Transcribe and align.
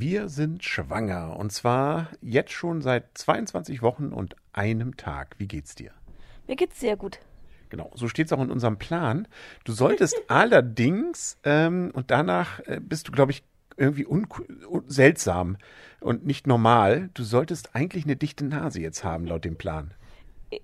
Wir 0.00 0.30
sind 0.30 0.64
schwanger 0.64 1.36
und 1.36 1.52
zwar 1.52 2.08
jetzt 2.22 2.52
schon 2.52 2.80
seit 2.80 3.18
22 3.18 3.82
Wochen 3.82 4.14
und 4.14 4.34
einem 4.54 4.96
Tag. 4.96 5.34
Wie 5.36 5.46
geht's 5.46 5.74
dir? 5.74 5.90
Mir 6.48 6.56
geht's 6.56 6.80
sehr 6.80 6.96
gut. 6.96 7.18
Genau, 7.68 7.90
so 7.94 8.08
steht 8.08 8.24
es 8.24 8.32
auch 8.32 8.40
in 8.40 8.50
unserem 8.50 8.78
Plan. 8.78 9.28
Du 9.64 9.72
solltest 9.72 10.16
allerdings, 10.28 11.38
ähm, 11.44 11.90
und 11.92 12.10
danach 12.10 12.60
äh, 12.60 12.80
bist 12.80 13.08
du, 13.08 13.12
glaube 13.12 13.32
ich, 13.32 13.44
irgendwie 13.76 14.06
un 14.06 14.26
seltsam 14.86 15.58
und 16.00 16.24
nicht 16.24 16.46
normal. 16.46 17.10
Du 17.12 17.22
solltest 17.22 17.76
eigentlich 17.76 18.04
eine 18.04 18.16
dichte 18.16 18.46
Nase 18.46 18.80
jetzt 18.80 19.04
haben, 19.04 19.26
laut 19.26 19.44
dem 19.44 19.56
Plan. 19.56 19.92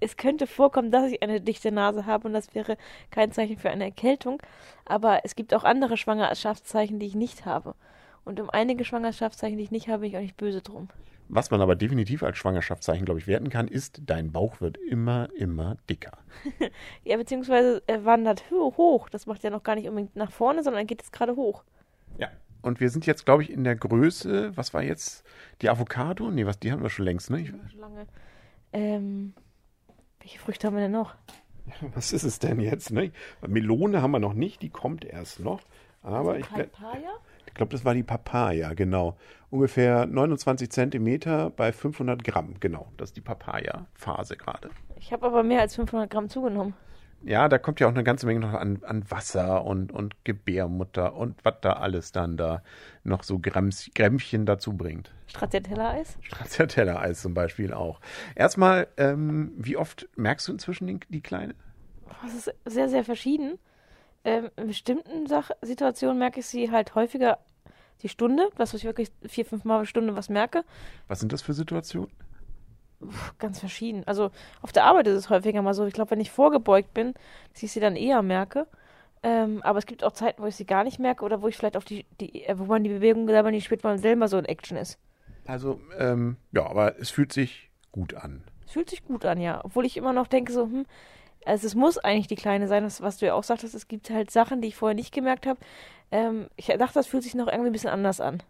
Es 0.00 0.16
könnte 0.16 0.46
vorkommen, 0.46 0.90
dass 0.90 1.12
ich 1.12 1.22
eine 1.22 1.42
dichte 1.42 1.72
Nase 1.72 2.06
habe 2.06 2.26
und 2.26 2.32
das 2.32 2.54
wäre 2.54 2.78
kein 3.10 3.32
Zeichen 3.32 3.58
für 3.58 3.68
eine 3.68 3.84
Erkältung. 3.84 4.40
Aber 4.86 5.26
es 5.26 5.36
gibt 5.36 5.52
auch 5.52 5.64
andere 5.64 5.98
Schwangerschaftszeichen, 5.98 6.98
die 6.98 7.06
ich 7.06 7.14
nicht 7.14 7.44
habe. 7.44 7.74
Und 8.26 8.40
um 8.40 8.50
einige 8.50 8.84
Schwangerschaftszeichen, 8.84 9.56
die 9.56 9.62
ich 9.62 9.70
nicht 9.70 9.86
habe, 9.86 10.00
bin 10.00 10.10
ich 10.10 10.16
auch 10.16 10.20
nicht 10.20 10.36
böse 10.36 10.60
drum. 10.60 10.88
Was 11.28 11.52
man 11.52 11.60
aber 11.60 11.76
definitiv 11.76 12.24
als 12.24 12.36
Schwangerschaftszeichen, 12.38 13.04
glaube 13.04 13.20
ich, 13.20 13.28
werten 13.28 13.50
kann, 13.50 13.68
ist, 13.68 14.02
dein 14.04 14.32
Bauch 14.32 14.60
wird 14.60 14.76
immer, 14.78 15.28
immer 15.36 15.76
dicker. 15.88 16.18
ja, 17.04 17.16
beziehungsweise 17.16 17.84
er 17.86 18.04
wandert 18.04 18.50
hoch. 18.50 19.08
Das 19.08 19.26
macht 19.26 19.44
ja 19.44 19.50
noch 19.50 19.62
gar 19.62 19.76
nicht 19.76 19.88
unbedingt 19.88 20.16
nach 20.16 20.32
vorne, 20.32 20.64
sondern 20.64 20.88
geht 20.88 21.02
es 21.02 21.12
gerade 21.12 21.36
hoch. 21.36 21.62
Ja. 22.18 22.28
Und 22.62 22.80
wir 22.80 22.90
sind 22.90 23.06
jetzt, 23.06 23.26
glaube 23.26 23.44
ich, 23.44 23.50
in 23.50 23.62
der 23.62 23.76
Größe, 23.76 24.56
was 24.56 24.74
war 24.74 24.82
jetzt? 24.82 25.24
Die 25.62 25.68
Avocado? 25.68 26.28
Nee, 26.32 26.46
was, 26.46 26.58
die 26.58 26.72
haben 26.72 26.82
wir 26.82 26.90
schon 26.90 27.04
längst, 27.04 27.30
ne? 27.30 27.40
Ich, 27.40 27.48
schon 27.48 27.80
lange. 27.80 28.08
Ähm, 28.72 29.34
welche 30.18 30.40
Früchte 30.40 30.66
haben 30.66 30.74
wir 30.74 30.82
denn 30.82 30.90
noch? 30.90 31.14
Ja, 31.66 31.74
was 31.94 32.12
ist 32.12 32.24
es 32.24 32.40
denn 32.40 32.58
jetzt, 32.58 32.90
ne? 32.90 33.12
Melone 33.46 34.02
haben 34.02 34.10
wir 34.10 34.18
noch 34.18 34.34
nicht, 34.34 34.62
die 34.62 34.70
kommt 34.70 35.04
erst 35.04 35.38
noch. 35.38 35.60
Aber 36.02 36.32
also 36.32 36.40
ich. 36.40 36.48
Papaya? 36.48 37.20
Ich 37.56 37.58
glaube, 37.58 37.72
das 37.72 37.86
war 37.86 37.94
die 37.94 38.02
Papaya, 38.02 38.74
genau. 38.74 39.16
Ungefähr 39.48 40.04
29 40.04 40.70
Zentimeter 40.70 41.48
bei 41.48 41.72
500 41.72 42.22
Gramm, 42.22 42.56
genau. 42.60 42.92
Das 42.98 43.08
ist 43.08 43.16
die 43.16 43.22
Papaya-Phase 43.22 44.36
gerade. 44.36 44.68
Ich 45.00 45.10
habe 45.10 45.24
aber 45.24 45.42
mehr 45.42 45.62
als 45.62 45.74
500 45.76 46.10
Gramm 46.10 46.28
zugenommen. 46.28 46.74
Ja, 47.22 47.48
da 47.48 47.56
kommt 47.56 47.80
ja 47.80 47.86
auch 47.86 47.92
eine 47.92 48.04
ganze 48.04 48.26
Menge 48.26 48.40
noch 48.40 48.52
an, 48.52 48.80
an 48.82 49.10
Wasser 49.10 49.64
und, 49.64 49.90
und 49.90 50.22
Gebärmutter 50.24 51.14
und 51.14 51.42
was 51.46 51.54
da 51.62 51.72
alles 51.72 52.12
dann 52.12 52.36
da 52.36 52.62
noch 53.04 53.22
so 53.22 53.38
Gräms, 53.38 53.90
Grämmchen 53.94 54.44
dazu 54.44 54.74
bringt. 54.74 55.14
Stracciatella-Eis? 55.28 56.18
Stracciatella-Eis 56.20 57.22
zum 57.22 57.32
Beispiel 57.32 57.72
auch. 57.72 58.02
Erstmal, 58.34 58.86
ähm, 58.98 59.52
wie 59.56 59.78
oft 59.78 60.10
merkst 60.16 60.46
du 60.48 60.52
inzwischen 60.52 60.88
die, 60.88 61.00
die 61.08 61.22
Kleine? 61.22 61.54
Das 62.22 62.34
ist 62.34 62.54
sehr, 62.66 62.90
sehr 62.90 63.02
verschieden. 63.02 63.58
Ähm, 64.26 64.50
in 64.56 64.66
bestimmten 64.66 65.26
Sach 65.28 65.50
Situationen 65.62 66.18
merke 66.18 66.40
ich 66.40 66.46
sie 66.46 66.70
halt 66.70 66.94
häufiger 66.94 67.38
die 68.02 68.08
Stunde, 68.08 68.50
dass 68.56 68.74
ich 68.74 68.84
wirklich 68.84 69.10
vier, 69.26 69.46
fünf 69.46 69.64
Mal 69.64 69.78
eine 69.78 69.86
Stunde 69.86 70.16
was 70.16 70.28
merke. 70.28 70.64
Was 71.06 71.20
sind 71.20 71.32
das 71.32 71.42
für 71.42 71.54
Situationen? 71.54 72.10
ganz 73.38 73.60
verschieden. 73.60 74.02
Also 74.06 74.30
auf 74.62 74.72
der 74.72 74.84
Arbeit 74.84 75.06
ist 75.06 75.14
es 75.16 75.30
häufiger 75.30 75.62
mal 75.62 75.74
so. 75.74 75.84
Ich 75.84 75.92
glaube, 75.92 76.10
wenn 76.10 76.20
ich 76.20 76.30
vorgebeugt 76.30 76.94
bin, 76.94 77.14
dass 77.52 77.62
ich 77.62 77.70
sie 77.70 77.78
dann 77.78 77.94
eher 77.94 78.22
merke. 78.22 78.66
Ähm, 79.22 79.60
aber 79.62 79.78
es 79.78 79.86
gibt 79.86 80.02
auch 80.02 80.12
Zeiten, 80.12 80.42
wo 80.42 80.46
ich 80.46 80.56
sie 80.56 80.66
gar 80.66 80.82
nicht 80.82 80.98
merke 80.98 81.24
oder 81.24 81.42
wo 81.42 81.48
ich 81.48 81.56
vielleicht 81.56 81.76
auf 81.76 81.84
die, 81.84 82.06
die 82.20 82.44
äh, 82.44 82.58
wo 82.58 82.64
man 82.64 82.84
die 82.84 82.90
Bewegung 82.90 83.28
selber 83.28 83.50
nicht 83.50 83.64
spürt, 83.64 83.84
weil 83.84 83.92
man 83.92 84.02
selber 84.02 84.28
so 84.28 84.38
in 84.38 84.44
Action 84.44 84.76
ist. 84.76 84.98
Also, 85.46 85.80
ähm, 85.98 86.36
ja, 86.52 86.66
aber 86.66 86.98
es 86.98 87.10
fühlt 87.10 87.32
sich 87.32 87.70
gut 87.92 88.14
an. 88.14 88.44
Es 88.66 88.72
fühlt 88.72 88.90
sich 88.90 89.04
gut 89.04 89.24
an, 89.24 89.40
ja. 89.40 89.64
Obwohl 89.64 89.84
ich 89.84 89.96
immer 89.96 90.12
noch 90.12 90.26
denke, 90.26 90.52
so, 90.52 90.64
hm, 90.64 90.86
also 91.46 91.66
es 91.66 91.74
muss 91.74 91.96
eigentlich 91.96 92.26
die 92.26 92.36
Kleine 92.36 92.68
sein, 92.68 92.84
was, 92.84 93.00
was 93.00 93.18
du 93.18 93.26
ja 93.26 93.34
auch 93.34 93.44
sagtest, 93.44 93.74
es 93.74 93.88
gibt 93.88 94.10
halt 94.10 94.30
Sachen, 94.30 94.60
die 94.60 94.68
ich 94.68 94.76
vorher 94.76 94.94
nicht 94.94 95.14
gemerkt 95.14 95.46
habe. 95.46 95.60
Ähm, 96.10 96.48
ich 96.56 96.66
dachte, 96.66 96.94
das 96.94 97.06
fühlt 97.06 97.22
sich 97.22 97.34
noch 97.34 97.46
irgendwie 97.46 97.70
ein 97.70 97.72
bisschen 97.72 97.90
anders 97.90 98.20
an. 98.20 98.42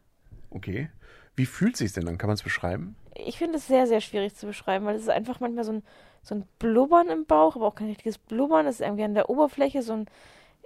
Okay. 0.50 0.88
Wie 1.36 1.46
fühlt 1.46 1.76
sich 1.76 1.92
denn 1.92 2.06
dann? 2.06 2.16
Kann 2.16 2.28
man 2.28 2.34
es 2.34 2.42
beschreiben? 2.42 2.96
Ich 3.14 3.38
finde 3.38 3.58
es 3.58 3.66
sehr, 3.66 3.86
sehr 3.86 4.00
schwierig 4.00 4.34
zu 4.34 4.46
beschreiben, 4.46 4.86
weil 4.86 4.96
es 4.96 5.02
ist 5.02 5.10
einfach 5.10 5.40
manchmal 5.40 5.64
so 5.64 5.72
ein, 5.72 5.82
so 6.22 6.34
ein 6.34 6.44
Blubbern 6.58 7.08
im 7.08 7.26
Bauch, 7.26 7.56
aber 7.56 7.66
auch 7.66 7.74
kein 7.74 7.88
richtiges 7.88 8.18
Blubbern. 8.18 8.66
Es 8.66 8.76
ist 8.76 8.80
irgendwie 8.80 9.04
an 9.04 9.14
der 9.14 9.28
Oberfläche 9.28 9.82
so 9.82 9.92
ein 9.92 10.06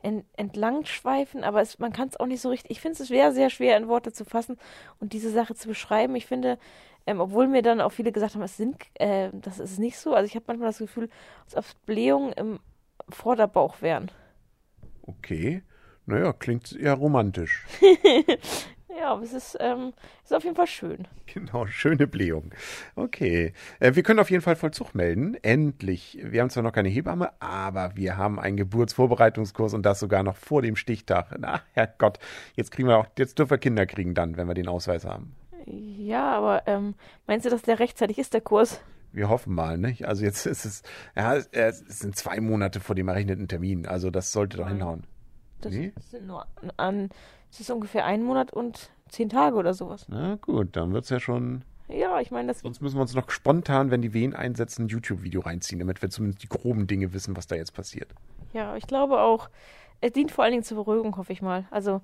ent 0.03 0.25
entlangschweifen, 0.37 1.45
aber 1.45 1.61
es, 1.61 1.79
man 1.79 1.93
kann 1.93 2.09
es 2.09 2.19
auch 2.19 2.27
nicht 2.27 2.41
so 2.41 2.49
richtig. 2.49 2.71
Ich 2.71 2.81
finde 2.81 3.03
es 3.03 3.09
sehr, 3.09 3.33
sehr 3.33 3.51
schwer 3.51 3.77
in 3.77 3.89
Worte 3.89 4.13
zu 4.13 4.25
fassen 4.25 4.59
und 4.99 5.13
diese 5.13 5.31
Sache 5.31 5.55
zu 5.55 5.69
beschreiben. 5.69 6.17
Ich 6.17 6.27
finde, 6.27 6.59
ähm, 7.07 7.21
obwohl 7.21 7.49
mir 7.49 7.63
dann 7.63 7.81
auch 7.81 7.93
viele 7.93 8.13
gesagt 8.13 8.35
haben, 8.35 8.43
es 8.43 8.57
sind, 8.57 8.77
äh, 8.95 9.31
das 9.33 9.59
ist 9.59 9.79
nicht 9.79 9.99
so. 9.99 10.15
Also 10.15 10.27
ich 10.27 10.35
habe 10.35 10.45
manchmal 10.49 10.69
das 10.69 10.79
Gefühl, 10.79 11.09
als 11.45 11.57
ob 11.57 11.65
Blähungen 11.87 12.33
im 12.33 12.61
Vorderbauch 13.09 13.83
wären. 13.83 14.11
Okay. 15.03 15.63
Naja, 16.07 16.33
klingt 16.33 16.73
ja 16.73 16.95
romantisch. 16.95 17.67
ja, 19.01 19.13
aber 19.13 19.23
es 19.23 19.33
ist, 19.33 19.57
ähm, 19.61 19.93
ist 20.23 20.35
auf 20.35 20.45
jeden 20.45 20.57
Fall 20.57 20.67
schön. 20.67 21.09
Genau, 21.33 21.67
schöne 21.67 22.07
Blähung. 22.07 22.51
Okay. 22.97 23.55
Äh, 23.79 23.95
wir 23.95 24.03
können 24.03 24.19
auf 24.19 24.31
jeden 24.31 24.43
Fall 24.43 24.57
Vollzug 24.57 24.95
melden. 24.95 25.37
Endlich. 25.43 26.19
Wir 26.23 26.43
haben 26.43 26.51
zwar 26.51 26.63
noch 26.63 26.73
keine 26.73 26.91
Hebamme, 26.91 27.31
aber 27.41 27.93
wir 27.95 28.17
haben 28.17 28.39
einen 28.39 28.57
Geburtsvorbereitungskurs 28.59 29.73
und 29.75 29.87
das 29.87 30.01
sogar 30.01 30.23
noch 30.23 30.37
vor 30.37 30.61
dem 30.61 30.77
Stichtag. 30.77 31.35
Na, 31.39 31.63
Herrgott, 31.73 32.19
jetzt 32.57 32.73
kriegen 32.73 32.89
wir 32.89 32.99
auch, 32.99 33.07
jetzt 33.17 33.39
dürfen 33.39 33.51
wir 33.51 33.59
Kinder 33.59 33.87
kriegen 33.87 34.15
dann, 34.15 34.37
wenn 34.37 34.47
wir 34.49 34.55
den 34.55 34.69
Ausweis 34.69 35.05
haben. 35.05 35.35
Ja, 35.67 36.33
aber 36.33 36.67
ähm, 36.67 36.95
meinst 37.27 37.47
du, 37.47 37.51
dass 37.51 37.63
der 37.63 37.79
rechtzeitig 37.79 38.19
ist, 38.19 38.35
der 38.35 38.41
Kurs? 38.41 38.81
Wir 39.13 39.29
hoffen 39.29 39.55
mal, 39.55 39.79
nicht? 39.79 40.07
Also 40.07 40.25
jetzt 40.25 40.47
ist 40.47 40.65
es, 40.65 40.83
ja, 41.17 41.37
es 41.37 41.79
sind 41.79 42.17
zwei 42.17 42.41
Monate 42.41 42.81
vor 42.81 42.95
dem 42.95 43.09
errechneten 43.09 43.49
Termin, 43.49 43.87
also 43.87 44.11
das 44.11 44.31
sollte 44.31 44.59
doch 44.59 44.69
hinhauen. 44.69 45.05
Das 45.61 45.73
nee? 45.73 45.93
sind 46.11 46.27
nur 46.27 46.47
an, 46.77 47.11
es 47.51 47.61
ist 47.61 47.71
ungefähr 47.71 48.05
ein 48.05 48.23
Monat 48.23 48.53
und 48.53 48.91
zehn 49.09 49.29
Tage 49.29 49.57
oder 49.57 49.75
sowas. 49.75 50.07
Na 50.09 50.37
gut, 50.37 50.77
dann 50.77 50.93
wird 50.93 51.05
es 51.05 51.11
ja 51.11 51.21
schon. 51.21 51.63
Ja, 51.89 52.21
ich 52.21 52.31
meine, 52.31 52.49
das. 52.49 52.61
Sonst 52.61 52.81
müssen 52.81 52.97
wir 52.97 53.03
uns 53.03 53.15
noch 53.15 53.31
spontan, 53.31 53.91
wenn 53.91 54.03
die 54.03 54.13
Wehen 54.13 54.35
einsetzen, 54.35 54.85
ein 54.85 54.89
YouTube-Video 54.89 55.41
reinziehen, 55.41 55.81
damit 55.81 56.03
wir 56.03 56.11
zumindest 56.11 56.43
die 56.43 56.49
groben 56.49 56.87
Dinge 56.87 57.13
wissen, 57.13 57.37
was 57.37 57.47
da 57.47 57.57
jetzt 57.57 57.75
passiert. 57.75 58.15
Ja, 58.53 58.77
ich 58.77 58.87
glaube 58.87 59.21
auch, 59.21 59.49
es 60.01 60.13
dient 60.13 60.33
vor 60.33 60.45
allen 60.45 60.53
Dingen 60.53 60.65
zur 60.65 60.77
Beruhigung, 60.77 61.17
hoffe 61.17 61.33
ich 61.33 61.43
mal. 61.43 61.67
Also, 61.71 62.01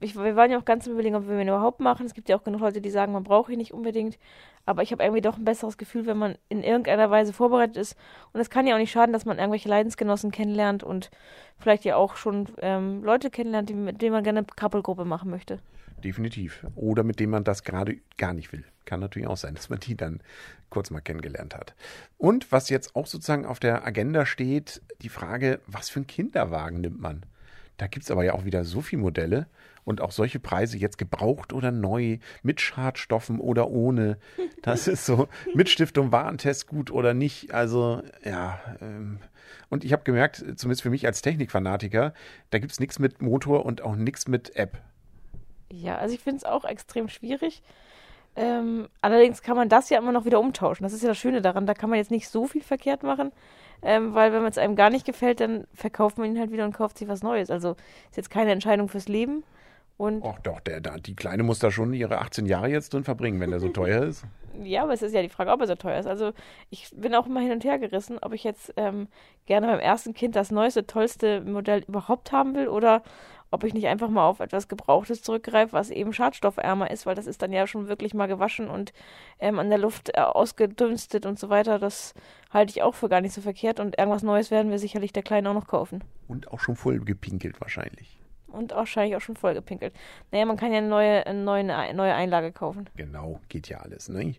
ich, 0.00 0.14
wir 0.14 0.36
waren 0.36 0.50
ja 0.50 0.58
auch 0.58 0.64
ganz 0.64 0.86
im 0.86 0.92
Überlegen, 0.92 1.16
ob 1.16 1.26
wir 1.26 1.38
ihn 1.38 1.48
überhaupt 1.48 1.80
machen. 1.80 2.06
Es 2.06 2.14
gibt 2.14 2.28
ja 2.28 2.36
auch 2.36 2.44
genug 2.44 2.60
Leute, 2.60 2.80
die 2.80 2.90
sagen, 2.90 3.12
man 3.12 3.24
braucht 3.24 3.50
ihn 3.50 3.58
nicht 3.58 3.72
unbedingt. 3.72 4.18
Aber 4.64 4.82
ich 4.82 4.92
habe 4.92 5.02
irgendwie 5.02 5.22
doch 5.22 5.38
ein 5.38 5.44
besseres 5.44 5.76
Gefühl, 5.76 6.06
wenn 6.06 6.18
man 6.18 6.36
in 6.48 6.62
irgendeiner 6.62 7.10
Weise 7.10 7.32
vorbereitet 7.32 7.76
ist. 7.76 7.96
Und 8.32 8.40
es 8.40 8.50
kann 8.50 8.66
ja 8.66 8.74
auch 8.74 8.78
nicht 8.78 8.92
schaden, 8.92 9.12
dass 9.12 9.24
man 9.24 9.38
irgendwelche 9.38 9.68
Leidensgenossen 9.68 10.30
kennenlernt 10.30 10.84
und 10.84 11.10
vielleicht 11.58 11.84
ja 11.84 11.96
auch 11.96 12.16
schon 12.16 12.48
ähm, 12.58 13.02
Leute 13.02 13.30
kennenlernt, 13.30 13.70
die, 13.70 13.74
mit 13.74 14.00
denen 14.00 14.12
man 14.12 14.24
gerne 14.24 14.40
eine 14.40 14.46
Couple-Gruppe 14.46 15.04
machen 15.04 15.30
möchte. 15.30 15.58
Definitiv. 16.04 16.64
Oder 16.76 17.02
mit 17.02 17.18
denen 17.18 17.32
man 17.32 17.44
das 17.44 17.64
gerade 17.64 17.96
gar 18.18 18.34
nicht 18.34 18.52
will. 18.52 18.64
Kann 18.84 19.00
natürlich 19.00 19.26
auch 19.26 19.36
sein, 19.36 19.54
dass 19.54 19.68
man 19.68 19.80
die 19.80 19.96
dann 19.96 20.20
kurz 20.70 20.90
mal 20.90 21.00
kennengelernt 21.00 21.56
hat. 21.56 21.74
Und 22.18 22.52
was 22.52 22.68
jetzt 22.68 22.94
auch 22.94 23.06
sozusagen 23.06 23.46
auf 23.46 23.58
der 23.58 23.84
Agenda 23.84 24.26
steht, 24.26 24.80
die 25.02 25.08
Frage, 25.08 25.60
was 25.66 25.88
für 25.88 26.00
einen 26.00 26.06
Kinderwagen 26.06 26.80
nimmt 26.80 27.00
man? 27.00 27.22
Da 27.78 27.86
gibt 27.86 28.04
es 28.04 28.10
aber 28.10 28.24
ja 28.24 28.34
auch 28.34 28.44
wieder 28.44 28.64
so 28.64 28.82
viele 28.82 29.02
Modelle 29.02 29.46
und 29.84 30.02
auch 30.02 30.10
solche 30.10 30.38
Preise 30.40 30.76
jetzt 30.76 30.98
gebraucht 30.98 31.52
oder 31.52 31.70
neu, 31.70 32.18
mit 32.42 32.60
Schadstoffen 32.60 33.40
oder 33.40 33.70
ohne. 33.70 34.18
Das 34.60 34.86
ist 34.86 35.06
so, 35.06 35.28
mit 35.54 35.70
Stiftung 35.70 36.12
Warentest 36.12 36.66
gut 36.66 36.90
oder 36.90 37.14
nicht. 37.14 37.54
Also, 37.54 38.02
ja. 38.24 38.60
Ähm, 38.82 39.20
und 39.70 39.84
ich 39.84 39.92
habe 39.92 40.02
gemerkt, 40.02 40.44
zumindest 40.56 40.82
für 40.82 40.90
mich 40.90 41.06
als 41.06 41.22
Technikfanatiker, 41.22 42.12
da 42.50 42.58
gibt 42.58 42.72
es 42.72 42.80
nichts 42.80 42.98
mit 42.98 43.22
Motor 43.22 43.64
und 43.64 43.80
auch 43.80 43.96
nichts 43.96 44.28
mit 44.28 44.56
App. 44.56 44.82
Ja, 45.70 45.96
also 45.96 46.14
ich 46.14 46.20
finde 46.20 46.38
es 46.38 46.44
auch 46.44 46.64
extrem 46.64 47.08
schwierig. 47.08 47.62
Ähm, 48.36 48.88
allerdings 49.00 49.42
kann 49.42 49.56
man 49.56 49.68
das 49.68 49.88
ja 49.88 49.98
immer 49.98 50.12
noch 50.12 50.24
wieder 50.24 50.40
umtauschen. 50.40 50.84
Das 50.84 50.92
ist 50.92 51.02
ja 51.02 51.08
das 51.08 51.18
Schöne 51.18 51.42
daran. 51.42 51.66
Da 51.66 51.74
kann 51.74 51.90
man 51.90 51.98
jetzt 51.98 52.10
nicht 52.10 52.28
so 52.28 52.46
viel 52.46 52.62
verkehrt 52.62 53.02
machen, 53.02 53.32
ähm, 53.82 54.14
weil 54.14 54.32
wenn 54.32 54.44
es 54.44 54.58
einem 54.58 54.76
gar 54.76 54.90
nicht 54.90 55.04
gefällt, 55.04 55.40
dann 55.40 55.66
verkauft 55.74 56.18
man 56.18 56.28
ihn 56.28 56.38
halt 56.38 56.52
wieder 56.52 56.64
und 56.64 56.72
kauft 56.72 56.98
sich 56.98 57.08
was 57.08 57.22
Neues. 57.22 57.50
Also 57.50 57.72
ist 58.10 58.16
jetzt 58.16 58.30
keine 58.30 58.52
Entscheidung 58.52 58.88
fürs 58.88 59.08
Leben. 59.08 59.44
Und 59.96 60.24
Ach 60.24 60.38
doch, 60.40 60.60
der, 60.60 60.80
der, 60.80 60.98
die 60.98 61.16
Kleine 61.16 61.42
muss 61.42 61.58
da 61.58 61.72
schon 61.72 61.92
ihre 61.92 62.18
18 62.18 62.46
Jahre 62.46 62.68
jetzt 62.68 62.94
drin 62.94 63.02
verbringen, 63.02 63.40
wenn 63.40 63.50
der 63.50 63.60
so 63.60 63.68
teuer 63.68 64.04
ist. 64.04 64.24
Ja, 64.64 64.82
aber 64.82 64.92
es 64.92 65.02
ist 65.02 65.14
ja 65.14 65.22
die 65.22 65.28
Frage, 65.28 65.52
ob 65.52 65.60
er 65.60 65.68
so 65.68 65.76
teuer 65.76 66.00
ist. 66.00 66.06
Also 66.06 66.32
ich 66.68 66.90
bin 66.92 67.14
auch 67.14 67.26
immer 67.26 67.38
hin 67.38 67.52
und 67.52 67.62
her 67.62 67.78
gerissen, 67.78 68.18
ob 68.20 68.32
ich 68.32 68.42
jetzt 68.42 68.74
ähm, 68.76 69.06
gerne 69.46 69.68
beim 69.68 69.78
ersten 69.78 70.14
Kind 70.14 70.34
das 70.34 70.50
neueste, 70.50 70.84
tollste 70.84 71.42
Modell 71.42 71.84
überhaupt 71.86 72.32
haben 72.32 72.56
will 72.56 72.66
oder 72.66 73.04
ob 73.50 73.64
ich 73.64 73.74
nicht 73.74 73.86
einfach 73.86 74.08
mal 74.08 74.26
auf 74.26 74.40
etwas 74.40 74.68
Gebrauchtes 74.68 75.22
zurückgreife, 75.22 75.72
was 75.72 75.90
eben 75.90 76.12
schadstoffärmer 76.12 76.90
ist, 76.90 77.06
weil 77.06 77.14
das 77.14 77.26
ist 77.26 77.42
dann 77.42 77.52
ja 77.52 77.66
schon 77.66 77.88
wirklich 77.88 78.14
mal 78.14 78.26
gewaschen 78.26 78.68
und 78.68 78.92
ähm, 79.38 79.58
an 79.58 79.68
der 79.68 79.78
Luft 79.78 80.10
äh, 80.14 80.20
ausgedünstet 80.20 81.26
und 81.26 81.38
so 81.38 81.48
weiter. 81.48 81.78
Das 81.78 82.14
halte 82.50 82.70
ich 82.70 82.82
auch 82.82 82.94
für 82.94 83.08
gar 83.08 83.20
nicht 83.20 83.34
so 83.34 83.40
verkehrt 83.40 83.80
und 83.80 83.98
irgendwas 83.98 84.22
Neues 84.22 84.50
werden 84.50 84.70
wir 84.70 84.78
sicherlich 84.78 85.12
der 85.12 85.22
Kleine 85.22 85.50
auch 85.50 85.54
noch 85.54 85.66
kaufen. 85.66 86.04
Und 86.26 86.48
auch 86.52 86.60
schon 86.60 86.76
voll 86.76 87.00
gepinkelt 87.00 87.60
wahrscheinlich. 87.60 88.20
Und 88.48 88.72
wahrscheinlich 88.72 89.14
auch 89.14 89.20
schon 89.20 89.36
voll 89.36 89.52
gepinkelt. 89.52 89.92
Naja, 90.32 90.46
man 90.46 90.56
kann 90.56 90.72
ja 90.72 90.78
eine 90.78 90.88
neue, 90.88 91.26
eine 91.26 91.42
neue, 91.42 91.64
neue 91.64 92.14
Einlage 92.14 92.50
kaufen. 92.50 92.88
Genau, 92.96 93.40
geht 93.50 93.68
ja 93.68 93.78
alles. 93.78 94.08
Ne? 94.08 94.36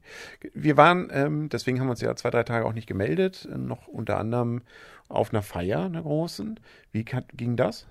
Wir 0.53 0.77
waren, 0.77 1.09
ähm, 1.13 1.49
deswegen 1.49 1.79
haben 1.79 1.87
wir 1.87 1.91
uns 1.91 2.01
ja 2.01 2.15
zwei, 2.15 2.31
drei 2.31 2.43
Tage 2.43 2.65
auch 2.65 2.73
nicht 2.73 2.87
gemeldet, 2.87 3.47
noch 3.55 3.87
unter 3.87 4.17
anderem 4.17 4.63
auf 5.09 5.31
einer 5.31 5.43
Feier, 5.43 5.85
einer 5.85 6.01
großen. 6.01 6.59
Wie 6.91 7.03
ging 7.03 7.55
das? 7.55 7.85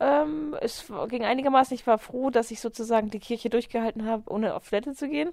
Ähm, 0.00 0.56
es 0.60 0.92
ging 1.08 1.24
einigermaßen. 1.24 1.74
Ich 1.74 1.86
war 1.86 1.98
froh, 1.98 2.30
dass 2.30 2.50
ich 2.50 2.60
sozusagen 2.60 3.10
die 3.10 3.20
Kirche 3.20 3.48
durchgehalten 3.48 4.06
habe, 4.06 4.30
ohne 4.30 4.54
auf 4.54 4.68
Toilette 4.68 4.94
zu 4.94 5.08
gehen. 5.08 5.32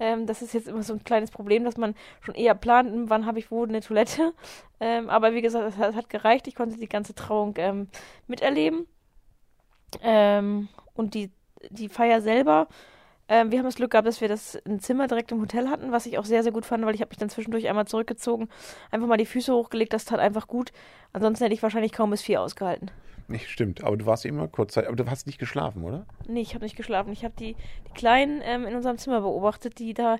Ähm, 0.00 0.26
das 0.26 0.42
ist 0.42 0.54
jetzt 0.54 0.68
immer 0.68 0.82
so 0.82 0.92
ein 0.94 1.04
kleines 1.04 1.30
Problem, 1.30 1.64
dass 1.64 1.76
man 1.76 1.94
schon 2.20 2.34
eher 2.34 2.54
plant, 2.54 2.90
hm, 2.92 3.10
wann 3.10 3.26
habe 3.26 3.38
ich 3.38 3.50
wo 3.50 3.64
eine 3.64 3.80
Toilette. 3.80 4.32
Ähm, 4.84 5.10
aber 5.10 5.32
wie 5.32 5.42
gesagt, 5.42 5.64
es 5.68 5.76
hat, 5.76 5.94
hat, 5.94 6.08
gereicht. 6.08 6.48
Ich 6.48 6.56
konnte 6.56 6.76
die 6.76 6.88
ganze 6.88 7.14
Trauung 7.14 7.54
ähm, 7.58 7.86
miterleben. 8.26 8.88
Ähm, 10.02 10.68
und 10.94 11.14
die, 11.14 11.30
die 11.70 11.88
Feier 11.88 12.20
selber 12.20 12.66
ähm, 13.28 13.50
wir 13.50 13.58
haben 13.58 13.66
das 13.66 13.76
Glück 13.76 13.90
gehabt, 13.90 14.06
dass 14.06 14.20
wir 14.20 14.28
das 14.28 14.58
ein 14.66 14.80
Zimmer 14.80 15.06
direkt 15.06 15.32
im 15.32 15.40
Hotel 15.40 15.68
hatten, 15.68 15.92
was 15.92 16.06
ich 16.06 16.18
auch 16.18 16.24
sehr, 16.24 16.42
sehr 16.42 16.52
gut 16.52 16.66
fand, 16.66 16.84
weil 16.84 16.94
ich 16.94 17.00
habe 17.00 17.10
mich 17.10 17.18
dann 17.18 17.30
zwischendurch 17.30 17.68
einmal 17.68 17.86
zurückgezogen, 17.86 18.48
einfach 18.90 19.06
mal 19.06 19.16
die 19.16 19.26
Füße 19.26 19.52
hochgelegt, 19.52 19.92
das 19.92 20.04
tat 20.04 20.20
einfach 20.20 20.46
gut. 20.46 20.72
Ansonsten 21.12 21.44
hätte 21.44 21.54
ich 21.54 21.62
wahrscheinlich 21.62 21.92
kaum 21.92 22.10
bis 22.10 22.22
vier 22.22 22.40
ausgehalten. 22.40 22.90
Nicht 23.28 23.48
stimmt, 23.48 23.84
aber 23.84 23.96
du 23.96 24.04
warst 24.04 24.26
immer 24.26 24.48
kurz 24.48 24.74
Zeit, 24.74 24.86
aber 24.86 24.96
du 24.96 25.08
hast 25.08 25.26
nicht 25.26 25.38
geschlafen, 25.38 25.84
oder? 25.84 26.04
Nee, 26.28 26.40
ich 26.40 26.54
habe 26.54 26.64
nicht 26.64 26.76
geschlafen. 26.76 27.12
Ich 27.12 27.24
habe 27.24 27.34
die, 27.38 27.54
die 27.86 27.92
Kleinen 27.94 28.42
ähm, 28.44 28.66
in 28.66 28.74
unserem 28.74 28.98
Zimmer 28.98 29.20
beobachtet, 29.20 29.78
die 29.78 29.94
da 29.94 30.18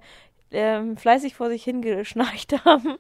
ähm, 0.53 0.97
fleißig 0.97 1.35
vor 1.35 1.49
sich 1.49 1.65
hingeschnarcht 1.65 2.53
haben. 2.65 2.97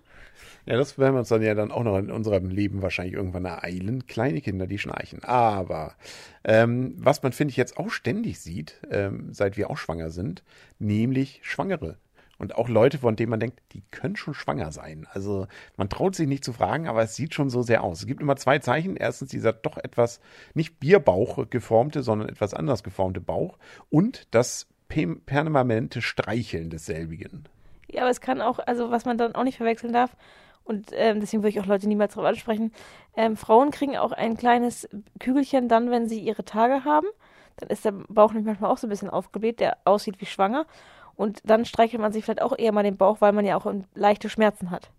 Ja, 0.64 0.76
das 0.76 0.96
werden 0.96 1.14
wir 1.14 1.20
uns 1.20 1.28
dann 1.28 1.43
ja 1.43 1.54
dann 1.54 1.72
auch 1.72 1.82
noch 1.82 1.99
in 1.99 2.10
unserem 2.10 2.49
Leben 2.49 2.82
wahrscheinlich 2.82 3.14
irgendwann 3.14 3.44
ereilen. 3.44 4.06
Kleine 4.06 4.40
Kinder, 4.40 4.66
die 4.66 4.78
schnarchen. 4.78 5.25
Aber 5.25 5.94
ähm, 6.44 6.94
was 6.99 7.22
man, 7.22 7.32
finde 7.32 7.50
ich, 7.50 7.56
jetzt 7.56 7.76
auch 7.76 7.90
ständig 7.90 8.40
sieht, 8.40 8.81
ähm, 8.90 9.32
seit 9.32 9.56
wir 9.56 9.70
auch 9.70 9.76
schwanger 9.76 10.10
sind, 10.10 10.44
nämlich 10.78 11.40
Schwangere. 11.43 11.96
Und 12.38 12.56
auch 12.56 12.69
Leute, 12.69 12.99
von 12.99 13.14
denen 13.14 13.31
man 13.31 13.38
denkt, 13.38 13.60
die 13.72 13.84
können 13.93 14.16
schon 14.16 14.34
schwanger 14.34 14.72
sein. 14.72 15.06
Also 15.12 15.46
man 15.76 15.88
traut 15.88 16.16
sich 16.16 16.26
nicht 16.26 16.44
zu 16.44 16.52
fragen, 16.52 16.88
aber 16.88 17.02
es 17.02 17.14
sieht 17.14 17.34
schon 17.34 17.50
so 17.50 17.62
sehr 17.62 17.84
aus. 17.84 18.00
Es 18.00 18.06
gibt 18.06 18.20
immer 18.20 18.34
zwei 18.34 18.58
Zeichen. 18.58 18.96
Erstens 18.96 19.31
dieser 19.31 19.52
doch 19.52 19.78
etwas, 19.78 20.20
nicht 20.54 20.81
Bierbauch 20.81 21.49
geformte, 21.50 22.02
sondern 22.02 22.28
etwas 22.28 22.52
anders 22.52 22.82
geformte 22.82 23.20
Bauch. 23.20 23.58
Und 23.90 24.26
das 24.32 24.66
permanente 25.27 26.03
Streicheln 26.03 26.71
desselbigen. 26.71 27.49
Ja, 27.89 28.03
aber 28.03 28.11
es 28.11 28.21
kann 28.21 28.41
auch, 28.41 28.59
also 28.59 28.91
was 28.91 29.05
man 29.05 29.19
dann 29.19 29.35
auch 29.35 29.44
nicht 29.44 29.56
verwechseln 29.56 29.93
darf, 29.93 30.17
und 30.65 30.91
ähm, 30.94 31.21
deswegen 31.21 31.43
würde 31.43 31.50
ich 31.50 31.61
auch 31.61 31.67
Leute 31.67 31.89
niemals 31.89 32.15
darauf 32.15 32.29
ansprechen, 32.29 32.73
ähm, 33.17 33.37
Frauen 33.37 33.71
kriegen 33.71 33.97
auch 33.97 34.12
ein 34.12 34.37
kleines 34.37 34.89
Kügelchen 35.19 35.69
dann, 35.69 35.91
wenn 35.91 36.09
sie 36.09 36.21
ihre 36.21 36.44
Tage 36.44 36.85
haben. 36.85 37.06
Dann 37.56 37.69
ist 37.69 37.85
der 37.85 37.93
Bauch 37.93 38.33
nämlich 38.33 38.47
manchmal 38.47 38.71
auch 38.71 38.79
so 38.79 38.87
ein 38.87 38.91
bisschen 38.91 39.11
aufgebläht, 39.11 39.61
der 39.61 39.79
aussieht 39.85 40.21
wie 40.21 40.27
schwanger. 40.27 40.67
Und 41.17 41.41
dann 41.45 41.65
streichelt 41.65 42.00
man 42.00 42.12
sich 42.12 42.25
vielleicht 42.25 42.43
auch 42.43 42.56
eher 42.56 42.73
mal 42.73 42.85
den 42.85 42.97
Bauch, 42.97 43.21
weil 43.21 43.33
man 43.33 43.45
ja 43.45 43.56
auch 43.56 43.71
leichte 43.95 44.29
Schmerzen 44.29 44.71
hat. 44.71 44.91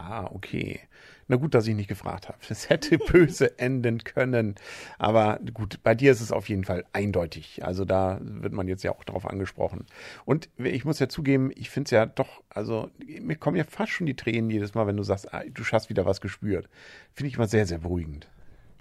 Ah, 0.00 0.30
okay. 0.32 0.80
Na 1.28 1.36
gut, 1.36 1.54
dass 1.54 1.66
ich 1.66 1.76
nicht 1.76 1.88
gefragt 1.88 2.28
habe. 2.28 2.38
Es 2.48 2.70
hätte 2.70 2.98
böse 3.12 3.58
enden 3.58 4.02
können. 4.02 4.54
Aber 4.98 5.38
gut, 5.52 5.80
bei 5.82 5.94
dir 5.94 6.10
ist 6.10 6.22
es 6.22 6.32
auf 6.32 6.48
jeden 6.48 6.64
Fall 6.64 6.84
eindeutig. 6.92 7.64
Also 7.64 7.84
da 7.84 8.18
wird 8.20 8.52
man 8.52 8.66
jetzt 8.66 8.82
ja 8.82 8.92
auch 8.92 9.04
drauf 9.04 9.26
angesprochen. 9.26 9.86
Und 10.24 10.48
ich 10.56 10.84
muss 10.84 10.98
ja 10.98 11.08
zugeben, 11.08 11.50
ich 11.54 11.70
finde 11.70 11.86
es 11.86 11.90
ja 11.90 12.06
doch, 12.06 12.42
also 12.48 12.90
mir 12.98 13.36
kommen 13.36 13.56
ja 13.56 13.64
fast 13.64 13.92
schon 13.92 14.06
die 14.06 14.16
Tränen 14.16 14.50
jedes 14.50 14.74
Mal, 14.74 14.86
wenn 14.86 14.96
du 14.96 15.02
sagst, 15.02 15.32
ah, 15.32 15.42
du 15.48 15.62
hast 15.64 15.90
wieder 15.90 16.06
was 16.06 16.20
gespürt. 16.20 16.68
Finde 17.12 17.28
ich 17.28 17.36
immer 17.36 17.46
sehr, 17.46 17.66
sehr 17.66 17.78
beruhigend. 17.78 18.26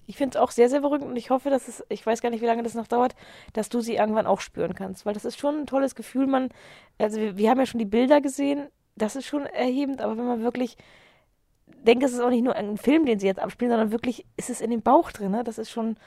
Ich 0.07 0.17
finde 0.17 0.37
es 0.37 0.41
auch 0.41 0.51
sehr, 0.51 0.69
sehr 0.69 0.81
beruhigend 0.81 1.09
und 1.09 1.17
ich 1.17 1.29
hoffe, 1.29 1.51
dass 1.51 1.67
es, 1.67 1.83
ich 1.89 2.03
weiß 2.03 2.21
gar 2.21 2.31
nicht, 2.31 2.41
wie 2.41 2.47
lange 2.47 2.63
das 2.63 2.73
noch 2.73 2.87
dauert, 2.87 3.15
dass 3.53 3.69
du 3.69 3.81
sie 3.81 3.95
irgendwann 3.97 4.25
auch 4.25 4.41
spüren 4.41 4.73
kannst. 4.73 5.05
Weil 5.05 5.13
das 5.13 5.25
ist 5.25 5.37
schon 5.37 5.55
ein 5.55 5.67
tolles 5.67 5.93
Gefühl. 5.93 6.25
Man, 6.25 6.49
also 6.97 7.19
wir, 7.19 7.37
wir 7.37 7.49
haben 7.49 7.59
ja 7.59 7.65
schon 7.67 7.79
die 7.79 7.85
Bilder 7.85 8.21
gesehen, 8.21 8.69
das 8.95 9.15
ist 9.15 9.27
schon 9.27 9.45
erhebend, 9.45 10.01
aber 10.01 10.17
wenn 10.17 10.25
man 10.25 10.41
wirklich 10.41 10.77
denke, 11.85 12.05
es 12.05 12.13
ist 12.13 12.19
auch 12.19 12.29
nicht 12.29 12.43
nur 12.43 12.55
ein 12.55 12.77
Film, 12.77 13.05
den 13.05 13.19
sie 13.19 13.27
jetzt 13.27 13.39
abspielen, 13.39 13.71
sondern 13.71 13.91
wirklich 13.91 14.25
ist 14.37 14.49
es 14.49 14.61
in 14.61 14.69
dem 14.69 14.81
Bauch 14.81 15.11
drin. 15.11 15.31
Ne? 15.31 15.43
Das 15.43 15.57
ist 15.57 15.71
schon 15.71 15.97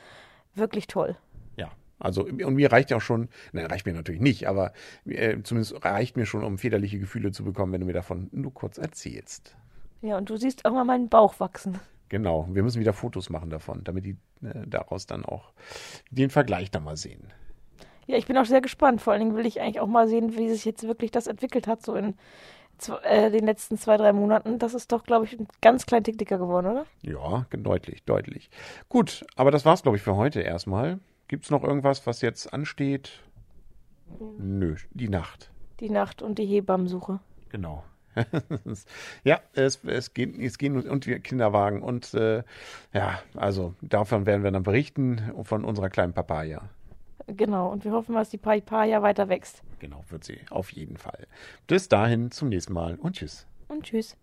wirklich 0.55 0.87
toll. 0.87 1.17
Ja, 1.57 1.71
also 1.99 2.25
und 2.25 2.55
mir 2.55 2.71
reicht 2.71 2.91
ja 2.91 2.99
auch 2.99 3.03
schon, 3.03 3.29
nein, 3.53 3.67
reicht 3.67 3.87
mir 3.87 3.93
natürlich 3.93 4.21
nicht, 4.21 4.49
aber 4.49 4.73
äh, 5.07 5.39
zumindest 5.43 5.85
reicht 5.85 6.17
mir 6.17 6.27
schon, 6.27 6.45
um 6.45 6.59
väterliche 6.59 6.99
Gefühle 6.99 7.33
zu 7.33 7.45
bekommen, 7.45 7.73
wenn 7.73 7.81
du 7.81 7.87
mir 7.87 7.93
davon 7.93 8.29
nur 8.33 8.53
kurz 8.53 8.79
erzählst. 8.79 9.57
Ja, 10.03 10.19
und 10.19 10.29
du 10.29 10.37
siehst 10.37 10.65
irgendwann 10.65 10.87
meinen 10.87 11.09
Bauch 11.09 11.39
wachsen. 11.41 11.79
Genau, 12.09 12.47
wir 12.51 12.63
müssen 12.63 12.81
wieder 12.81 12.93
Fotos 12.93 13.31
machen 13.31 13.49
davon, 13.49 13.85
damit 13.85 14.05
die 14.05 14.17
äh, 14.43 14.67
daraus 14.67 15.07
dann 15.07 15.25
auch 15.25 15.53
den 16.11 16.29
Vergleich 16.29 16.71
dann 16.71 16.85
mal 16.85 16.97
sehen. 16.97 17.33
Ja, 18.07 18.17
ich 18.17 18.27
bin 18.27 18.37
auch 18.37 18.45
sehr 18.45 18.61
gespannt. 18.61 19.01
Vor 19.01 19.13
allen 19.13 19.21
Dingen 19.21 19.37
will 19.37 19.47
ich 19.47 19.61
eigentlich 19.61 19.81
auch 19.81 19.87
mal 19.87 20.09
sehen, 20.09 20.37
wie 20.37 20.51
sich 20.51 20.65
jetzt 20.65 20.83
wirklich 20.83 21.11
das 21.11 21.27
entwickelt 21.27 21.67
hat, 21.67 21.83
so 21.83 21.95
in 21.95 22.15
äh, 22.89 23.31
den 23.31 23.45
letzten 23.45 23.77
zwei, 23.79 23.97
drei 23.97 24.13
Monaten, 24.13 24.59
das 24.59 24.75
ist 24.75 24.93
doch, 24.93 25.05
glaube 25.05 25.25
ich, 25.25 25.39
ein 25.39 25.49
ganz 25.61 25.87
klein 25.87 26.05
Tick 26.05 26.19
dicker 26.19 26.39
geworden, 26.39 26.67
oder? 26.67 26.87
Ja, 27.03 27.47
deutlich, 27.51 28.05
deutlich. 28.05 28.51
Gut, 28.89 29.25
aber 29.37 29.51
das 29.51 29.65
war's, 29.65 29.83
glaube 29.83 29.97
ich, 29.97 30.03
für 30.03 30.17
heute 30.17 30.41
erstmal. 30.41 30.99
Gibt 31.29 31.45
es 31.45 31.51
noch 31.51 31.65
irgendwas, 31.65 32.07
was 32.07 32.21
jetzt 32.21 32.53
ansteht? 32.53 33.21
Nö, 34.39 34.77
die 34.93 35.09
Nacht. 35.09 35.51
Die 35.81 35.91
Nacht 35.91 36.23
und 36.23 36.39
die 36.39 36.47
Hebammensuche. 36.47 37.21
Genau. 37.49 37.85
ja, 39.25 39.41
es, 39.55 39.83
es, 39.85 40.13
geht, 40.13 40.39
es 40.39 40.59
gehen 40.59 40.77
und 40.77 41.07
wir 41.07 41.19
Kinderwagen 41.21 41.83
und 41.83 42.13
äh, 42.15 42.43
ja, 42.93 43.19
also 43.35 43.75
davon 43.81 44.27
werden 44.27 44.45
wir 44.45 44.51
dann 44.51 44.63
berichten 44.63 45.33
von 45.45 45.65
unserer 45.65 45.89
kleinen 45.89 46.13
Papaya. 46.13 46.69
Genau, 47.27 47.71
und 47.71 47.85
wir 47.85 47.93
hoffen, 47.93 48.15
dass 48.15 48.31
die 48.31 48.39
Papaya 48.39 49.03
weiter 49.03 49.29
wächst. 49.29 49.63
Genau, 49.79 50.05
wird 50.11 50.25
sie, 50.25 50.41
auf 50.51 50.71
jeden 50.71 50.97
Fall. 50.97 51.27
Bis 51.67 51.89
dahin, 51.89 52.31
zum 52.31 52.49
nächsten 52.49 52.73
Mal 52.73 52.97
und 52.97 53.17
tschüss. 53.17 53.47
Und 53.69 53.85
tschüss. 53.85 54.17